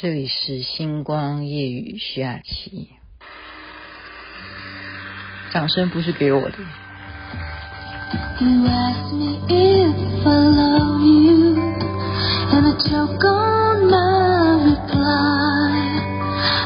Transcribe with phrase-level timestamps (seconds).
[0.00, 2.90] 这里是星光夜雨徐雅琪，
[5.52, 6.54] 掌声不是给我的。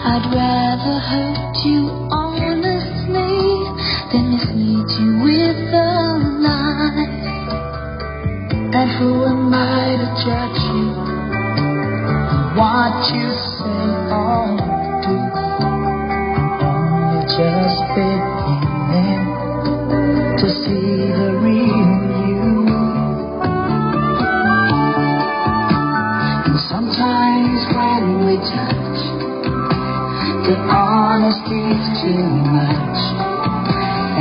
[0.05, 0.19] I
[12.57, 14.57] what you say on
[17.09, 19.25] You're just beginning
[20.37, 22.69] to see the real you.
[26.45, 29.01] And sometimes when we touch
[30.47, 33.01] The honesty's too much.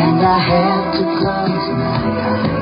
[0.03, 1.99] And I have to close my
[2.31, 2.60] eyes.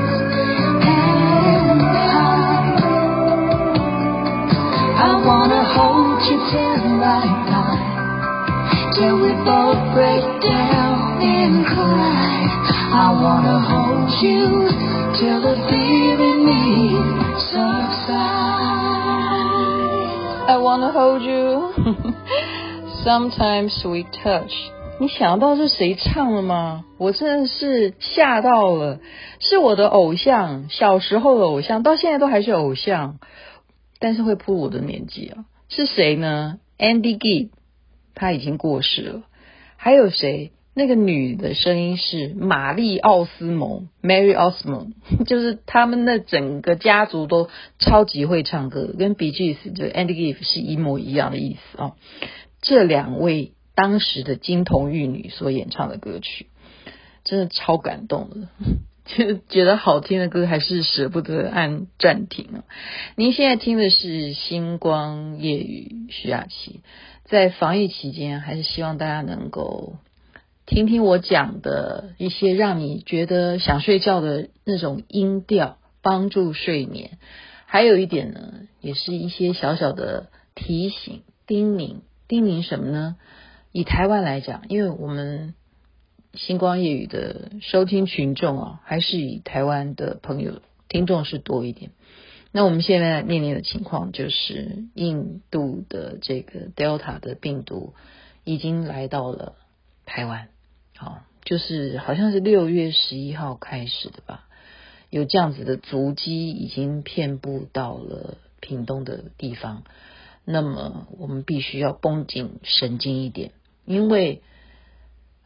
[6.52, 6.56] I
[20.58, 21.72] wanna hold you.
[23.04, 24.52] Sometimes we touch.
[24.98, 26.84] 你想到是谁唱的吗？
[26.98, 28.98] 我真的是吓到了，
[29.38, 33.18] 是我的偶像，小时候的偶像，到现在都还是偶像，
[34.00, 35.44] 但是会扑我的年纪啊。
[35.70, 37.50] 是谁呢？Andy Gibb，
[38.14, 39.22] 他已经过世了。
[39.76, 40.52] 还有谁？
[40.72, 44.92] 那个女的声音是玛丽奥斯蒙 （Mary Osmond），
[45.26, 47.48] 就是他们的整个家族都
[47.78, 51.92] 超级会唱歌，跟 Bee Gees 就 Andy Gibb 是一模一样的意思啊、哦。
[52.62, 56.46] 这两位当时的金童玉女所演唱的歌曲，
[57.24, 58.48] 真的超感动的，
[59.16, 62.64] 就觉得好听的歌还是舍不得按暂停啊。
[63.16, 66.80] 您现在听的是星光夜雨徐雅琪，
[67.24, 69.96] 在防疫期间，还是希望大家能够。
[70.66, 77.18] 听听我讲的一些让你觉得想睡觉的那种音调，帮助睡眠。
[77.66, 82.02] 还有一点呢，也是一些小小的提醒、叮咛。
[82.28, 83.16] 叮咛什么呢？
[83.72, 85.54] 以台湾来讲，因为我们
[86.34, 91.90] 星光夜语的收听群众啊，还是以台湾的朋友听众是多一点。
[92.52, 97.94] 那我们现在面临的情况就是，印度的这个 Delta 的病毒
[98.44, 99.54] 已经来到了
[100.06, 100.48] 台湾。
[100.96, 104.46] 好，就是好像是六月十一号开始的吧，
[105.10, 109.82] 有这样子的足迹已经遍布到了屏东的地方。
[110.44, 113.52] 那么我们必须要绷紧神经一点，
[113.84, 114.42] 因为，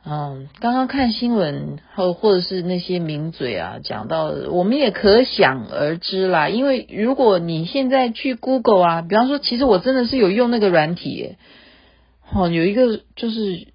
[0.06, 6.48] 嗯，刚刚看新闻或或者是那些名嘴啊讲到，我们也可想而知啦。
[6.48, 11.38] 因为如果你现在去 Google 啊，比方说，其实我真的是有用那个软体耶，
[12.32, 13.68] 哦，有一个就是。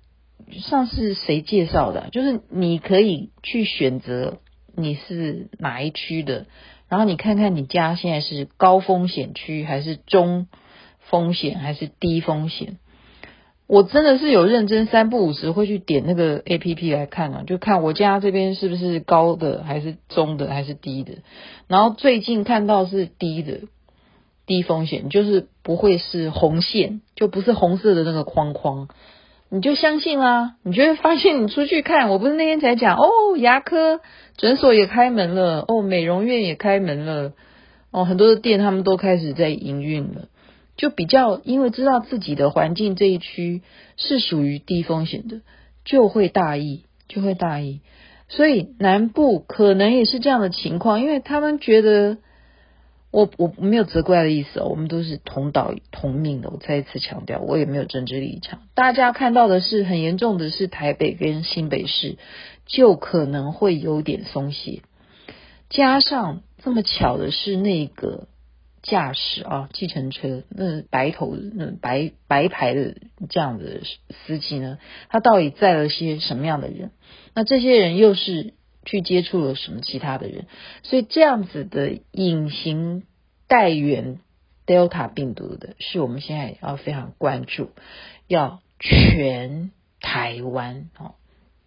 [0.64, 2.10] 上次谁介绍的？
[2.12, 4.40] 就是你可以去选择
[4.76, 6.48] 你是哪一区的，
[6.88, 10.48] 然后你看看你家现在是高风险区还是中
[11.02, 12.80] 风险还是低风险。
[13.70, 21.20] 我真的是有认真三不五时会去点那个 APP 来看啊，就看我家这边是不是高的还是中的还是低的。
[21.68, 23.60] 然后最近看到是低的，
[24.48, 28.88] 低风险就是不会是红线，就不是红色的那个框框。
[29.52, 34.00] 你就相信啦，你就会发现，你出去看，我不是那天才讲哦，牙科
[34.36, 37.34] 诊所也开门了，哦，美容院也开门了，
[37.92, 40.28] 哦，很多的店他们都开始在营运了，
[40.80, 43.62] 就比较因为知道自己的环境这一区
[43.98, 45.42] 是属于低风险的，
[45.84, 47.82] 就会大意，就会大意，
[48.30, 52.18] 所以南部可能也是这样的情况，因为他们觉得。
[53.12, 56.52] 我我没有责怪的意思哦，我们都是同岛同命的。
[56.52, 58.60] 我再一次强调，我也没有政治立场。
[58.76, 62.20] 大家看到的是很严重的是台北跟新北市，
[62.68, 64.84] 就可能会有点松懈。
[65.72, 68.28] 加上这么巧的是，那个
[68.82, 72.96] 驾驶啊，计程车那白头那白白牌的
[73.30, 73.82] 这样的
[74.26, 74.78] 司机呢，
[75.10, 76.92] 他到底载了些什么样的人？
[77.34, 78.54] 那这些人又是？
[78.86, 80.48] 去接触了什么其他的人，
[80.84, 83.04] 所以这样子的隐形
[83.46, 84.20] 带源
[84.66, 87.72] Delta 病毒的，是我们现在要非常关注，
[88.26, 89.70] 要全
[90.00, 91.16] 台湾哦，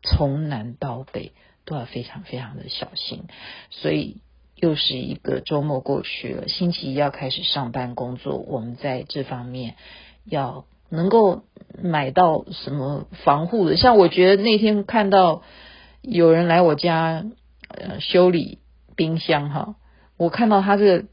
[0.02, 1.32] 从南到北
[1.64, 3.24] 都要非常非常的小心。
[3.70, 4.22] 所以
[4.62, 9.74] 又是一个周末过去了，星期一要开始上班工作，我们在这方面
[10.24, 11.42] 要能够
[11.82, 15.42] 买到什么防护的，像我觉得那天看到。
[16.04, 17.24] 有人来我家
[17.68, 18.58] 呃修理
[18.96, 19.76] 冰箱哈，
[20.16, 21.04] 我看到他这个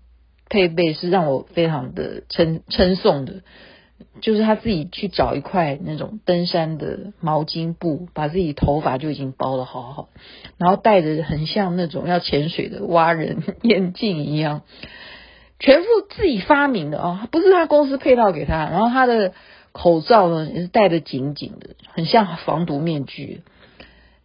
[0.49, 3.43] 配备是让我非常的称称颂的，
[4.21, 10.09] 就是他自己去找一块那种登山的毛巾布，把自己头发就已经包得好好，
[10.57, 14.63] 然后戴着很像那种要潜水的蛙人眼镜一样，
[15.59, 19.33] 全部自己发明的哦，不是他公司配套给他，然后他的
[19.71, 23.41] 口罩呢也是戴得紧紧的，很像防毒面具，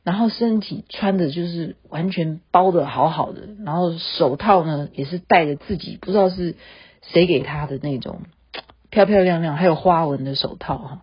[0.02, 6.56] 然后身体穿的就是完全包得好好的，然后手套呢也是戴着自己不知道是
[7.02, 8.22] 谁给他的那种。
[8.94, 11.02] 漂漂亮亮，还有花纹的手套哈，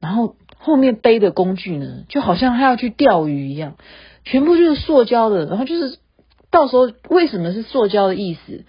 [0.00, 3.74] 然后后面背的工具呢，就好像他要去钓鱼一样，
[4.24, 5.44] 全部就是塑胶的。
[5.44, 5.98] 然后就是
[6.50, 8.64] 到时候为什么是塑胶的意思？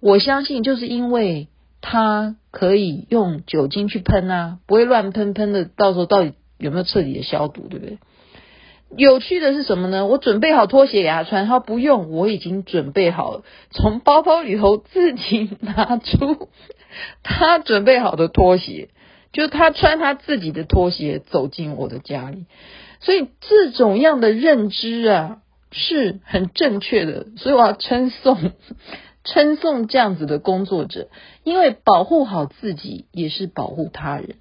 [0.00, 1.46] 我相信就是因为
[1.80, 5.64] 它可以用酒精去喷啊，不会乱喷喷的。
[5.64, 7.98] 到时候到底有没有彻底的消毒，对不对？
[8.96, 10.06] 有趣的是什么呢？
[10.08, 16.48] 我准备好拖鞋给他穿，他不用，我已经准备好了，从包包里头自己拿出。
[17.22, 18.88] 他准备好的拖鞋，
[19.32, 22.46] 就是他穿他自己的拖鞋走进我的家里，
[23.00, 25.38] 所以这种样的认知啊
[25.72, 28.52] 是很正确的，所以我要称颂
[29.24, 31.08] 称颂这样子的工作者，
[31.44, 34.36] 因为保护好自己也是保护他人。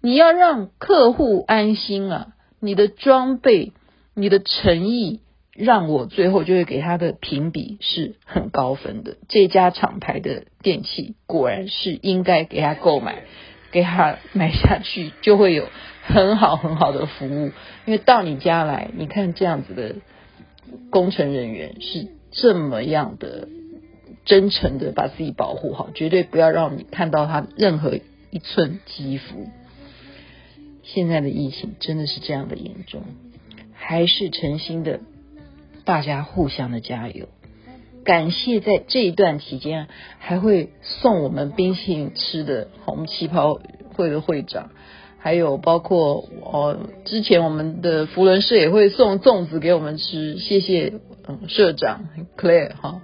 [0.00, 2.28] 你要让客户安心啊，
[2.60, 3.72] 你的装备、
[4.14, 5.21] 你的诚意。
[5.54, 9.18] 让我最后就会给他的评比是很高分的。
[9.28, 13.24] 这家厂牌的电器果然是应该给他购买，
[13.70, 15.68] 给他买下去，就会有
[16.04, 17.52] 很好很好的服务。
[17.84, 19.96] 因为到你家来，你看这样子的
[20.90, 23.46] 工程人员是这么样的
[24.24, 27.98] 真诚的把自己保护好，绝对不要让你看到他任何
[28.30, 29.48] 一寸肌肤。
[30.82, 33.02] 现在的疫情真的是这样的严重，
[33.74, 35.00] 还是诚心的。
[35.84, 37.26] 大家互相的加油，
[38.04, 39.88] 感谢在这一段期间
[40.18, 43.60] 还会送我们冰淇淋吃的红旗袍
[43.94, 44.70] 会的会长，
[45.18, 50.94] 还有包括哦，之前我们的福伦社也会送粽子给我们吃，谢谢
[51.28, 53.00] 嗯社长 Claire 哈，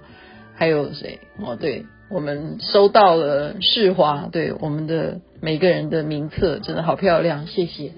[0.55, 1.55] 还有谁哦？
[1.55, 7.91] 对，我们收到了世华，对我们的每个人的名册真的好漂亮，谢谢。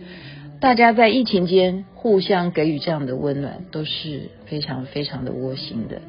[0.61, 6.03] 大家在疫情间互相给予这样的温暖，都是非常非常的窝心的。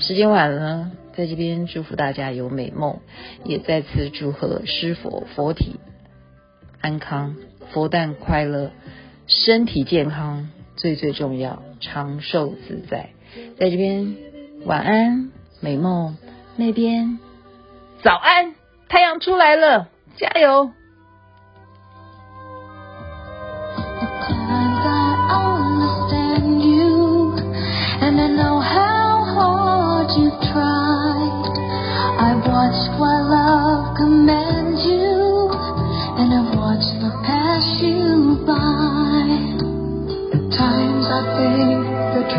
[0.00, 2.98] 时间晚了，在这边祝福大家有美梦，
[3.44, 5.76] 也再次祝贺师佛佛体
[6.80, 7.36] 安康，
[7.70, 8.72] 佛诞快乐，
[9.28, 13.10] 身体健康最最重要，长寿自在。
[13.56, 14.16] 在这边
[14.64, 16.16] 晚安，美梦，
[16.56, 17.20] 那边
[18.02, 18.56] 早安，
[18.88, 20.72] 太阳出来了，加油！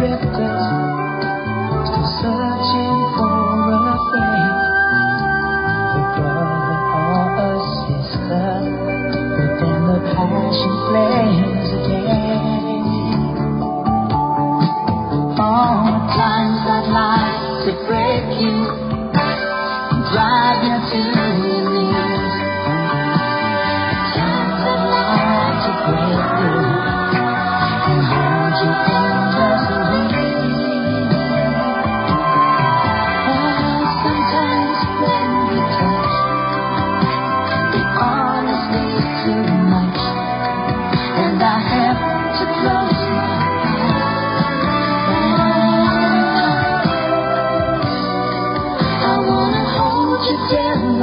[0.07, 0.52] drift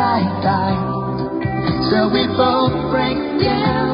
[0.00, 0.80] lifetime.
[1.90, 3.89] So we both break down.